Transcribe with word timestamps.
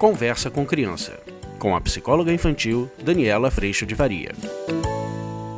Conversa 0.00 0.50
com 0.50 0.64
Criança, 0.64 1.20
com 1.58 1.76
a 1.76 1.80
psicóloga 1.82 2.32
infantil 2.32 2.90
Daniela 3.04 3.50
Freixo 3.50 3.84
de 3.84 3.94
Faria. 3.94 4.30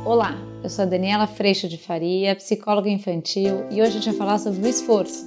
Olá, 0.03 0.35
eu 0.61 0.69
sou 0.69 0.83
a 0.83 0.85
Daniela 0.85 1.25
Freixo 1.25 1.69
de 1.69 1.77
Faria, 1.77 2.35
psicóloga 2.35 2.89
infantil, 2.89 3.63
e 3.71 3.81
hoje 3.81 3.91
a 3.91 4.01
gente 4.01 4.09
vai 4.09 4.15
falar 4.15 4.39
sobre 4.39 4.59
o 4.59 4.67
esforço. 4.67 5.25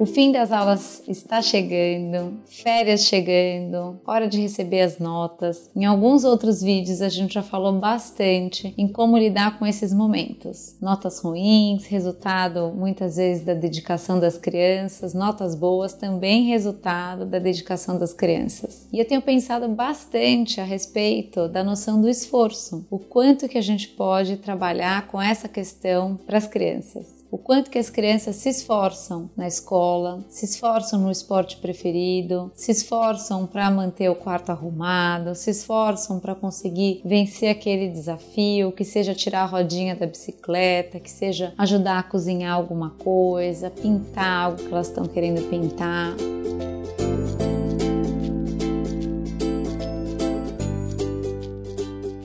O 0.00 0.06
fim 0.06 0.30
das 0.30 0.52
aulas 0.52 1.02
está 1.08 1.42
chegando, 1.42 2.38
férias 2.46 3.00
chegando, 3.00 3.98
hora 4.06 4.28
de 4.28 4.40
receber 4.40 4.82
as 4.82 5.00
notas. 5.00 5.72
Em 5.74 5.84
alguns 5.84 6.22
outros 6.22 6.62
vídeos 6.62 7.02
a 7.02 7.08
gente 7.08 7.34
já 7.34 7.42
falou 7.42 7.72
bastante 7.72 8.72
em 8.78 8.86
como 8.86 9.18
lidar 9.18 9.58
com 9.58 9.66
esses 9.66 9.92
momentos. 9.92 10.76
Notas 10.80 11.18
ruins, 11.18 11.84
resultado 11.86 12.72
muitas 12.76 13.16
vezes 13.16 13.44
da 13.44 13.54
dedicação 13.54 14.20
das 14.20 14.38
crianças, 14.38 15.14
notas 15.14 15.56
boas 15.56 15.94
também 15.94 16.44
resultado 16.44 17.26
da 17.26 17.40
dedicação 17.40 17.98
das 17.98 18.12
crianças. 18.12 18.86
E 18.92 19.00
eu 19.00 19.04
tenho 19.04 19.20
pensado 19.20 19.66
bastante 19.66 20.60
a 20.60 20.64
respeito 20.64 21.48
da 21.48 21.64
noção 21.64 22.00
do 22.00 22.08
esforço, 22.08 22.86
o 22.88 23.00
quanto 23.00 23.48
que 23.48 23.58
a 23.58 23.62
gente 23.62 23.88
pode 23.88 24.36
trabalhar 24.36 25.08
com 25.08 25.20
essa 25.20 25.48
questão 25.48 26.16
para 26.24 26.38
as 26.38 26.46
crianças 26.46 27.17
o 27.30 27.36
quanto 27.36 27.70
que 27.70 27.78
as 27.78 27.90
crianças 27.90 28.36
se 28.36 28.48
esforçam 28.48 29.30
na 29.36 29.46
escola, 29.46 30.24
se 30.28 30.44
esforçam 30.44 31.00
no 31.00 31.10
esporte 31.10 31.56
preferido, 31.58 32.50
se 32.54 32.72
esforçam 32.72 33.46
para 33.46 33.70
manter 33.70 34.08
o 34.08 34.14
quarto 34.14 34.50
arrumado, 34.50 35.34
se 35.34 35.50
esforçam 35.50 36.18
para 36.18 36.34
conseguir 36.34 37.02
vencer 37.04 37.50
aquele 37.50 37.88
desafio, 37.88 38.72
que 38.72 38.84
seja 38.84 39.14
tirar 39.14 39.42
a 39.42 39.46
rodinha 39.46 39.94
da 39.94 40.06
bicicleta, 40.06 40.98
que 40.98 41.10
seja 41.10 41.52
ajudar 41.58 41.98
a 41.98 42.02
cozinhar 42.02 42.54
alguma 42.54 42.90
coisa, 42.90 43.70
pintar 43.70 44.44
algo 44.44 44.58
que 44.58 44.72
elas 44.72 44.88
estão 44.88 45.04
querendo 45.06 45.48
pintar. 45.50 46.14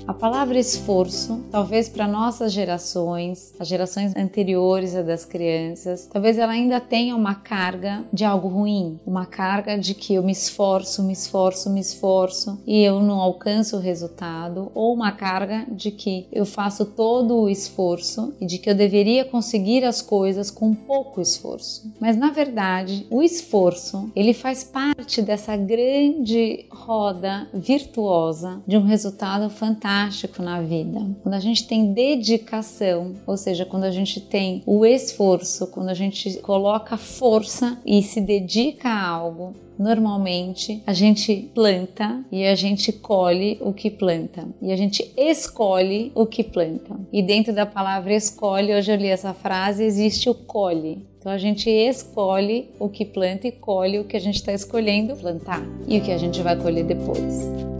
A 0.05 0.13
palavra 0.13 0.59
esforço, 0.59 1.45
talvez 1.49 1.87
para 1.87 2.05
nossas 2.05 2.51
gerações, 2.51 3.53
as 3.57 3.69
gerações 3.69 4.13
anteriores 4.17 4.93
às 4.95 5.05
das 5.05 5.23
crianças, 5.23 6.09
talvez 6.11 6.37
ela 6.37 6.51
ainda 6.51 6.81
tenha 6.81 7.15
uma 7.15 7.35
carga 7.35 8.03
de 8.11 8.25
algo 8.25 8.49
ruim, 8.49 8.99
uma 9.05 9.25
carga 9.25 9.77
de 9.77 9.93
que 9.93 10.15
eu 10.15 10.21
me 10.21 10.33
esforço, 10.33 11.03
me 11.03 11.13
esforço, 11.13 11.69
me 11.69 11.79
esforço 11.79 12.59
e 12.67 12.83
eu 12.83 12.99
não 12.99 13.19
alcanço 13.21 13.77
o 13.77 13.79
resultado, 13.79 14.71
ou 14.75 14.93
uma 14.93 15.13
carga 15.13 15.65
de 15.71 15.89
que 15.89 16.27
eu 16.33 16.45
faço 16.45 16.85
todo 16.85 17.37
o 17.37 17.49
esforço 17.49 18.33
e 18.41 18.45
de 18.45 18.57
que 18.57 18.69
eu 18.69 18.75
deveria 18.75 19.23
conseguir 19.23 19.85
as 19.85 20.01
coisas 20.01 20.51
com 20.51 20.73
pouco 20.73 21.21
esforço. 21.21 21.89
Mas 21.99 22.17
na 22.17 22.29
verdade, 22.29 23.07
o 23.09 23.23
esforço, 23.23 24.11
ele 24.13 24.33
faz 24.33 24.65
parte 24.65 25.21
dessa 25.21 25.55
grande 25.55 26.65
roda 26.69 27.47
virtuosa 27.53 28.61
de 28.67 28.75
um 28.75 28.83
resultado 28.83 29.49
fantástico 29.49 29.93
fantástico 30.03 30.41
na 30.41 30.61
vida. 30.61 30.99
Quando 31.21 31.35
a 31.35 31.39
gente 31.39 31.67
tem 31.67 31.93
dedicação, 31.93 33.15
ou 33.25 33.37
seja, 33.37 33.65
quando 33.65 33.83
a 33.85 33.91
gente 33.91 34.19
tem 34.19 34.61
o 34.65 34.85
esforço, 34.85 35.67
quando 35.67 35.89
a 35.89 35.93
gente 35.93 36.37
coloca 36.39 36.97
força 36.97 37.77
e 37.85 38.01
se 38.03 38.19
dedica 38.19 38.89
a 38.89 39.07
algo, 39.07 39.53
normalmente 39.77 40.83
a 40.85 40.93
gente 40.93 41.49
planta 41.53 42.23
e 42.31 42.45
a 42.45 42.55
gente 42.55 42.91
colhe 42.91 43.57
o 43.61 43.73
que 43.73 43.89
planta 43.89 44.47
e 44.61 44.71
a 44.71 44.75
gente 44.75 45.11
escolhe 45.17 46.11
o 46.13 46.25
que 46.25 46.43
planta. 46.43 46.99
E 47.11 47.21
dentro 47.21 47.53
da 47.53 47.65
palavra 47.65 48.13
escolhe, 48.13 48.73
hoje 48.73 48.91
eu 48.91 48.97
li 48.97 49.07
essa 49.07 49.33
frase, 49.33 49.83
existe 49.83 50.29
o 50.29 50.35
colhe. 50.35 51.05
Então 51.19 51.31
a 51.31 51.37
gente 51.37 51.69
escolhe 51.69 52.69
o 52.77 52.89
que 52.89 53.05
planta 53.05 53.47
e 53.47 53.51
colhe 53.51 53.99
o 53.99 54.03
que 54.03 54.17
a 54.17 54.19
gente 54.19 54.35
está 54.35 54.51
escolhendo 54.51 55.15
plantar 55.15 55.63
e 55.87 55.97
o 55.97 56.01
que 56.01 56.11
a 56.11 56.17
gente 56.17 56.41
vai 56.41 56.55
colher 56.57 56.83
depois. 56.83 57.72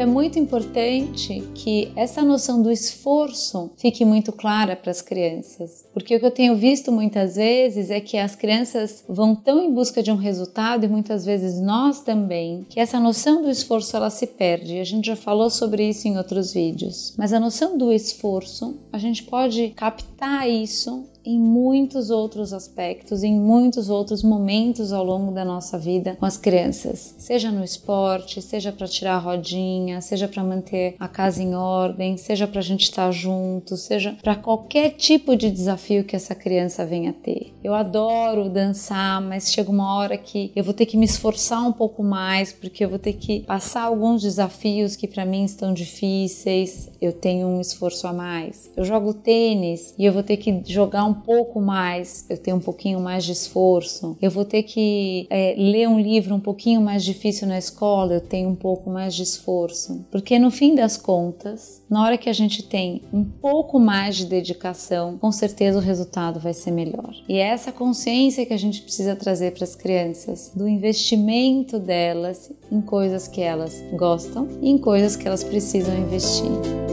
É 0.00 0.06
muito 0.06 0.38
importante 0.38 1.42
que 1.54 1.92
essa 1.94 2.22
noção 2.22 2.62
do 2.62 2.70
esforço 2.70 3.70
fique 3.76 4.02
muito 4.04 4.32
clara 4.32 4.74
para 4.74 4.90
as 4.90 5.02
crianças, 5.02 5.84
porque 5.92 6.16
o 6.16 6.20
que 6.20 6.24
eu 6.24 6.30
tenho 6.30 6.56
visto 6.56 6.90
muitas 6.90 7.36
vezes 7.36 7.90
é 7.90 8.00
que 8.00 8.16
as 8.16 8.34
crianças 8.34 9.04
vão 9.06 9.34
tão 9.34 9.62
em 9.62 9.70
busca 9.72 10.02
de 10.02 10.10
um 10.10 10.16
resultado 10.16 10.84
e 10.84 10.88
muitas 10.88 11.24
vezes 11.24 11.60
nós 11.60 12.00
também, 12.00 12.66
que 12.68 12.80
essa 12.80 12.98
noção 12.98 13.42
do 13.42 13.50
esforço 13.50 13.94
ela 13.94 14.08
se 14.08 14.26
perde. 14.26 14.78
A 14.78 14.84
gente 14.84 15.06
já 15.06 15.16
falou 15.16 15.50
sobre 15.50 15.88
isso 15.88 16.08
em 16.08 16.16
outros 16.16 16.54
vídeos, 16.54 17.14
mas 17.18 17.32
a 17.32 17.40
noção 17.40 17.76
do 17.76 17.92
esforço, 17.92 18.78
a 18.90 18.98
gente 18.98 19.24
pode 19.24 19.68
captar 19.70 20.48
isso 20.48 21.04
em 21.24 21.38
muitos 21.38 22.10
outros 22.10 22.52
aspectos, 22.52 23.22
em 23.22 23.38
muitos 23.38 23.88
outros 23.88 24.22
momentos 24.22 24.92
ao 24.92 25.04
longo 25.04 25.32
da 25.32 25.44
nossa 25.44 25.78
vida 25.78 26.16
com 26.18 26.26
as 26.26 26.36
crianças, 26.36 27.14
seja 27.18 27.50
no 27.50 27.64
esporte, 27.64 28.40
seja 28.40 28.72
para 28.72 28.86
tirar 28.86 29.14
a 29.14 29.18
rodinha, 29.18 30.00
seja 30.00 30.26
para 30.26 30.42
manter 30.42 30.94
a 30.98 31.08
casa 31.08 31.42
em 31.42 31.54
ordem, 31.54 32.16
seja 32.16 32.46
para 32.46 32.60
a 32.60 32.62
gente 32.62 32.84
estar 32.84 33.10
junto, 33.12 33.76
seja 33.76 34.16
para 34.22 34.34
qualquer 34.34 34.90
tipo 34.90 35.36
de 35.36 35.50
desafio 35.50 36.04
que 36.04 36.16
essa 36.16 36.34
criança 36.34 36.86
venha 36.86 37.12
ter. 37.12 37.52
Eu 37.62 37.74
adoro 37.74 38.48
dançar, 38.48 39.20
mas 39.20 39.52
chega 39.52 39.70
uma 39.70 39.94
hora 39.96 40.16
que 40.16 40.50
eu 40.54 40.64
vou 40.64 40.74
ter 40.74 40.86
que 40.86 40.96
me 40.96 41.04
esforçar 41.04 41.66
um 41.66 41.72
pouco 41.72 42.02
mais, 42.02 42.52
porque 42.52 42.84
eu 42.84 42.88
vou 42.88 42.98
ter 42.98 43.14
que 43.14 43.40
passar 43.40 43.82
alguns 43.82 44.22
desafios 44.22 44.96
que 44.96 45.06
para 45.06 45.24
mim 45.24 45.44
estão 45.44 45.72
difíceis, 45.72 46.90
eu 47.00 47.12
tenho 47.12 47.46
um 47.46 47.60
esforço 47.60 48.06
a 48.06 48.12
mais. 48.12 48.70
Eu 48.76 48.84
jogo 48.84 49.12
tênis 49.12 49.94
e 49.98 50.04
eu 50.04 50.12
vou 50.12 50.22
ter 50.22 50.36
que 50.36 50.62
jogar 50.66 51.04
um 51.04 51.09
um 51.10 51.14
pouco 51.14 51.60
mais, 51.60 52.26
eu 52.28 52.38
tenho 52.38 52.56
um 52.56 52.60
pouquinho 52.60 53.00
mais 53.00 53.24
de 53.24 53.32
esforço, 53.32 54.16
eu 54.20 54.30
vou 54.30 54.44
ter 54.44 54.62
que 54.62 55.26
é, 55.30 55.54
ler 55.56 55.88
um 55.88 56.00
livro 56.00 56.34
um 56.34 56.40
pouquinho 56.40 56.80
mais 56.80 57.04
difícil 57.04 57.46
na 57.46 57.58
escola, 57.58 58.14
eu 58.14 58.20
tenho 58.20 58.48
um 58.48 58.54
pouco 58.54 58.90
mais 58.90 59.14
de 59.14 59.22
esforço. 59.22 60.04
Porque 60.10 60.38
no 60.38 60.50
fim 60.50 60.74
das 60.74 60.96
contas, 60.96 61.82
na 61.88 62.02
hora 62.02 62.18
que 62.18 62.28
a 62.28 62.32
gente 62.32 62.62
tem 62.62 63.02
um 63.12 63.24
pouco 63.24 63.78
mais 63.78 64.16
de 64.16 64.26
dedicação, 64.26 65.18
com 65.18 65.32
certeza 65.32 65.78
o 65.78 65.82
resultado 65.82 66.40
vai 66.40 66.54
ser 66.54 66.70
melhor. 66.70 67.14
E 67.28 67.36
é 67.36 67.48
essa 67.48 67.72
consciência 67.72 68.46
que 68.46 68.54
a 68.54 68.58
gente 68.58 68.82
precisa 68.82 69.16
trazer 69.16 69.52
para 69.52 69.64
as 69.64 69.74
crianças, 69.74 70.52
do 70.54 70.68
investimento 70.68 71.78
delas 71.78 72.52
em 72.70 72.80
coisas 72.80 73.26
que 73.26 73.40
elas 73.40 73.82
gostam 73.92 74.48
e 74.62 74.70
em 74.70 74.78
coisas 74.78 75.16
que 75.16 75.26
elas 75.26 75.44
precisam 75.44 75.96
investir. 75.96 76.89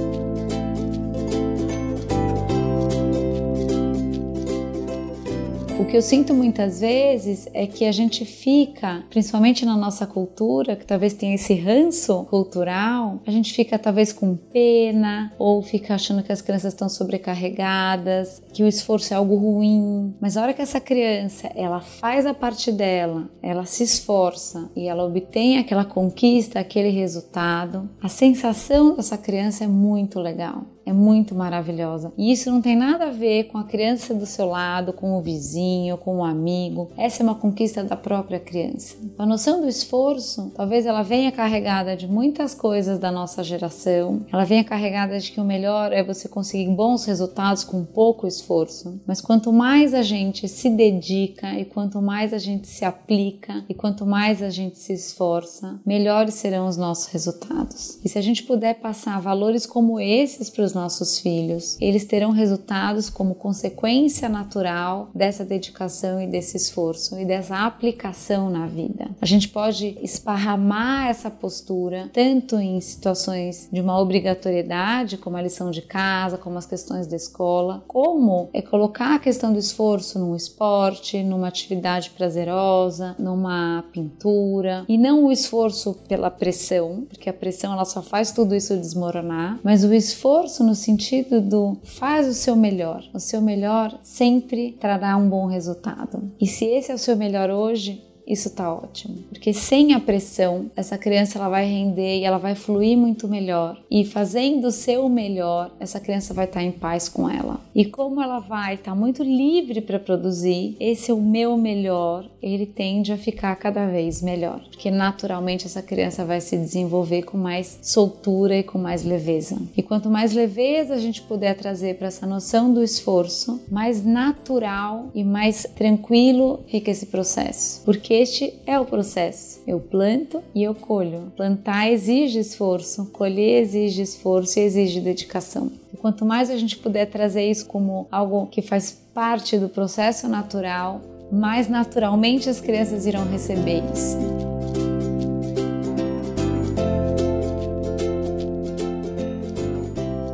O 5.79 5.85
que 5.85 5.95
eu 5.95 6.01
sinto 6.01 6.33
muitas 6.33 6.81
vezes 6.81 7.47
é 7.53 7.67
que 7.67 7.85
a 7.85 7.91
gente 7.91 8.25
fica, 8.25 9.03
principalmente 9.11 9.63
na 9.63 9.77
nossa 9.77 10.07
cultura, 10.07 10.75
que 10.75 10.85
talvez 10.85 11.13
tenha 11.13 11.35
esse 11.35 11.53
ranço 11.53 12.25
cultural, 12.25 13.21
a 13.27 13.29
gente 13.29 13.53
fica 13.53 13.77
talvez 13.77 14.11
com 14.11 14.35
pena 14.35 15.31
ou 15.37 15.61
fica 15.61 15.93
achando 15.93 16.23
que 16.23 16.31
as 16.31 16.41
crianças 16.41 16.73
estão 16.73 16.89
sobrecarregadas, 16.89 18.41
que 18.51 18.63
o 18.63 18.67
esforço 18.67 19.13
é 19.13 19.17
algo 19.17 19.35
ruim. 19.35 20.16
Mas 20.19 20.35
a 20.35 20.41
hora 20.41 20.53
que 20.53 20.63
essa 20.63 20.81
criança, 20.81 21.47
ela 21.55 21.79
faz 21.79 22.25
a 22.25 22.33
parte 22.33 22.71
dela, 22.71 23.29
ela 23.41 23.66
se 23.66 23.83
esforça 23.83 24.71
e 24.75 24.87
ela 24.87 25.05
obtém 25.05 25.59
aquela 25.59 25.85
conquista, 25.85 26.59
aquele 26.59 26.89
resultado, 26.89 27.87
a 28.01 28.09
sensação 28.09 28.95
dessa 28.95 29.17
criança 29.17 29.63
é 29.63 29.67
muito 29.67 30.19
legal 30.19 30.66
é 30.87 30.93
muito 30.93 31.35
maravilhosa. 31.35 32.13
E 32.17 32.31
isso 32.31 32.49
não 32.49 32.61
tem 32.61 32.75
nada 32.75 33.07
a 33.07 33.11
ver 33.11 33.45
com 33.45 33.57
a 33.57 33.65
criança 33.65 34.13
do 34.13 34.25
seu 34.25 34.45
lado, 34.45 34.93
com 34.93 35.17
o 35.17 35.21
vizinho, 35.21 35.97
com 35.97 36.19
o 36.19 36.23
amigo. 36.23 36.89
Essa 36.97 37.21
é 37.21 37.25
uma 37.25 37.35
conquista 37.35 37.83
da 37.83 37.97
própria 37.97 38.39
criança. 38.39 38.95
A 39.17 39.25
noção 39.25 39.59
do 39.59 39.67
esforço, 39.67 40.49
talvez 40.55 40.85
ela 40.85 41.03
venha 41.03 41.29
carregada 41.29 41.97
de 41.97 42.07
muitas 42.07 42.55
coisas 42.55 42.97
da 42.99 43.11
nossa 43.11 43.43
geração. 43.43 44.25
Ela 44.31 44.45
venha 44.45 44.63
carregada 44.63 45.19
de 45.19 45.29
que 45.29 45.41
o 45.41 45.43
melhor 45.43 45.91
é 45.91 46.01
você 46.01 46.29
conseguir 46.29 46.69
bons 46.69 47.03
resultados 47.03 47.66
com 47.66 47.83
pouco 47.83 48.25
esforço. 48.25 49.01
Mas 49.05 49.19
quanto 49.19 49.51
mais 49.51 49.93
a 49.93 50.01
gente 50.01 50.47
se 50.47 50.69
dedica 50.69 51.59
e 51.59 51.66
quanto 51.66 52.01
mais 52.01 52.31
a 52.31 52.37
gente 52.37 52.66
se 52.66 52.85
aplica 52.85 53.66
e 53.67 53.73
quanto 53.73 54.05
mais 54.05 54.41
a 54.41 54.49
gente 54.49 54.79
se 54.79 54.93
esforça, 54.93 55.81
melhores 55.85 56.35
serão 56.35 56.66
os 56.66 56.78
nossos 56.78 57.07
resultados. 57.07 57.99
E 58.05 58.07
se 58.07 58.17
a 58.17 58.22
gente 58.22 58.43
puder 58.43 58.75
passar 58.75 59.19
valores 59.19 59.66
como 59.66 59.99
esses 59.99 60.49
para 60.49 60.63
os 60.63 60.77
nossos 60.78 61.20
filhos. 61.20 61.76
Eles 61.82 62.06
terão 62.06 62.32
resultados 62.32 63.09
como 63.09 63.35
consequência 63.35 64.29
natural 64.29 65.09
dessa 65.14 65.44
dedicação 65.44 66.22
e 66.22 66.28
desse 66.28 66.56
esforço 66.56 67.20
e 67.20 67.26
dessa 67.26 67.66
aplicação 67.66 68.50
na 68.50 68.68
vida. 68.68 69.09
A 69.20 69.26
gente 69.26 69.50
pode 69.50 69.97
esparramar 70.02 71.08
essa 71.09 71.29
postura 71.29 72.09
tanto 72.14 72.58
em 72.58 72.79
situações 72.79 73.68
de 73.72 73.82
uma 73.82 74.00
obrigatoriedade, 74.00 75.18
como 75.18 75.38
a 75.38 75.41
lição 75.41 75.72
de 75.72 75.82
casa, 75.82 76.38
como 76.38 76.58
as 76.58 76.66
questões 76.66 77.08
da 77.08 77.16
escola, 77.16 77.84
como 77.88 78.50
é 78.53 78.62
colocar 78.62 79.16
a 79.16 79.20
questão 79.20 79.52
do 79.52 79.59
esforço 79.59 80.20
num 80.20 80.35
esporte, 80.35 81.24
numa 81.24 81.47
atividade 81.47 82.12
prazerosa, 82.12 83.16
numa 83.18 83.84
pintura 83.91 84.85
e 84.88 84.97
não 84.97 85.26
o 85.26 85.32
esforço 85.32 85.96
pela 86.08 86.29
pressão, 86.29 87.06
porque 87.09 87.29
a 87.29 87.34
pressão 87.34 87.74
ela 87.74 87.85
só 87.85 88.02
faz 88.02 88.32
tudo 88.32 88.53
isso 88.53 88.78
desmoronar, 88.78 89.59
mas 89.64 89.84
o 89.84 89.94
esforço 89.94 90.64
no 90.67 90.75
sentido 90.75 91.40
do 91.40 91.78
faz 91.84 92.28
o 92.28 92.34
seu 92.34 92.55
melhor. 92.55 93.03
O 93.14 93.19
seu 93.19 93.41
melhor 93.41 93.97
sempre 94.03 94.73
trará 94.73 95.16
um 95.16 95.29
bom 95.29 95.46
resultado. 95.46 96.29
E 96.40 96.46
se 96.46 96.66
esse 96.66 96.91
é 96.91 96.96
o 96.96 96.99
seu 96.99 97.16
melhor 97.16 97.49
hoje, 97.49 98.03
isso 98.28 98.50
tá 98.50 98.72
ótimo. 98.74 99.18
Porque 99.29 99.53
sem 99.53 99.94
a 99.94 100.00
pressão, 100.00 100.70
essa 100.76 100.97
criança 100.97 101.38
ela 101.38 101.47
vai 101.47 101.66
render 101.66 102.20
e 102.20 102.24
ela 102.24 102.38
vai 102.38 102.56
fluir 102.56 102.97
muito 102.97 103.28
melhor. 103.28 103.82
E 103.90 104.03
fazendo 104.03 104.68
o 104.68 104.72
seu 104.72 105.08
melhor, 105.08 105.72
essa 105.79 106.00
criança 106.00 106.34
vai 106.34 106.46
estar 106.46 106.59
tá 106.59 106.66
em 106.66 106.72
paz 106.72 107.08
com 107.08 107.29
ela. 107.29 107.59
E 107.74 107.85
como 107.85 108.22
ela 108.22 108.40
vai 108.40 108.76
estar 108.76 108.91
tá 108.91 108.96
muito 108.96 109.24
livre 109.24 109.79
para 109.79 110.00
produzir, 110.00 110.76
esse 110.79 111.09
é 111.09 111.14
o 111.14 111.22
meu 111.22 111.58
melhor, 111.58 112.29
ele 112.41 112.66
tende 112.66 113.14
a 113.14 113.18
ficar 113.18 113.56
cada 113.56 113.88
vez 113.88 114.22
melhor. 114.22 114.62
Porque 114.70 114.91
naturalmente 114.91 115.66
essa 115.66 115.82
criança 115.82 116.26
vai 116.26 116.41
se 116.41 116.58
desenvolver 116.58 117.24
com 117.24 117.38
mais 117.38 117.79
soltura 117.82 118.58
e 118.58 118.64
com 118.64 118.78
mais 118.78 119.03
leveza. 119.03 119.58
E 119.76 119.82
quanto 119.82 120.09
mais 120.09 120.34
leveza 120.34 120.96
a 120.96 121.00
gente 121.00 121.22
puder 121.22 121.56
trazer 121.56 121.96
para 121.96 122.08
essa 122.08 122.26
noção 122.26 122.74
do 122.74 122.84
esforço, 122.84 123.62
mais 123.72 124.03
natural 124.03 125.09
e 125.16 125.24
mais 125.24 125.66
tranquilo 125.76 126.59
fica 126.68 126.91
esse 126.91 127.06
processo. 127.06 127.84
Porque 127.85 128.16
este 128.17 128.53
é 128.66 128.79
o 128.79 128.85
processo. 128.85 129.61
Eu 129.67 129.79
planto 129.79 130.41
e 130.53 130.64
eu 130.64 130.73
colho. 130.73 131.31
Plantar 131.35 131.91
exige 131.91 132.40
esforço, 132.40 133.05
colher 133.08 133.61
exige 133.61 134.02
esforço 134.02 134.59
e 134.59 134.64
exige 134.64 134.99
dedicação. 134.99 135.72
E 135.93 135.97
quanto 135.97 136.25
mais 136.25 136.49
a 136.49 136.58
gente 136.58 136.78
puder 136.78 137.05
trazer 137.08 137.49
isso 137.49 137.66
como 137.66 138.08
algo 138.11 138.47
que 138.47 138.61
faz 138.61 138.91
parte 139.14 139.58
do 139.58 139.69
processo 139.69 140.28
natural, 140.28 141.02
mais 141.31 141.67
naturalmente 141.67 142.49
as 142.49 142.59
crianças 142.61 143.05
irão 143.05 143.25
receber 143.25 143.84
isso. 143.93 144.47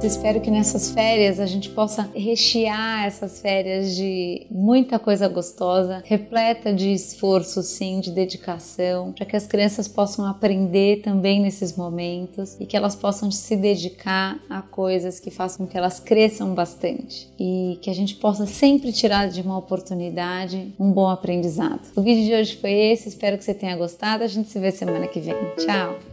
Espero 0.03 0.41
que 0.41 0.51
nessas 0.51 0.91
férias 0.91 1.39
a 1.39 1.45
gente 1.45 1.69
possa 1.69 2.09
rechear 2.13 3.05
essas 3.05 3.39
férias 3.39 3.95
de 3.95 4.45
muita 4.51 5.00
coisa 5.00 5.29
gostosa, 5.29 6.03
repleta 6.05 6.73
de 6.73 6.91
esforço, 6.91 7.63
sim, 7.63 8.01
de 8.01 8.11
dedicação, 8.11 9.13
para 9.13 9.25
que 9.25 9.35
as 9.35 9.47
crianças 9.47 9.88
possam 9.88 10.25
aprender 10.25 11.01
também 11.01 11.39
nesses 11.39 11.77
momentos 11.77 12.57
e 12.59 12.65
que 12.65 12.75
elas 12.75 12.95
possam 12.95 13.31
se 13.31 13.55
dedicar 13.55 14.38
a 14.50 14.61
coisas 14.61 15.21
que 15.21 15.31
façam 15.31 15.65
com 15.65 15.71
que 15.71 15.77
elas 15.77 16.01
cresçam 16.01 16.53
bastante 16.53 17.31
e 17.39 17.79
que 17.81 17.89
a 17.89 17.95
gente 17.95 18.15
possa 18.15 18.45
sempre 18.45 18.91
tirar 18.91 19.29
de 19.29 19.41
uma 19.41 19.57
oportunidade 19.57 20.73
um 20.77 20.91
bom 20.91 21.07
aprendizado. 21.07 21.81
O 21.95 22.01
vídeo 22.01 22.25
de 22.25 22.33
hoje 22.33 22.57
foi 22.57 22.71
esse, 22.71 23.07
espero 23.07 23.38
que 23.38 23.45
você 23.45 23.53
tenha 23.53 23.77
gostado. 23.77 24.23
A 24.23 24.27
gente 24.27 24.49
se 24.49 24.59
vê 24.59 24.69
semana 24.69 25.07
que 25.07 25.21
vem. 25.21 25.35
Tchau! 25.57 26.12